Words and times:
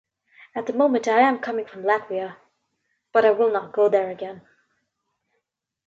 At 0.55 0.65
the 0.65 0.73
moment 0.73 1.07
I 1.07 1.19
am 1.19 1.37
coming 1.37 1.65
from 1.67 1.83
Latvia, 1.83 2.37
but 3.13 3.23
I 3.23 3.29
will 3.29 3.51
not 3.51 3.71
go 3.71 3.87
there 3.87 4.09
again. 4.09 4.41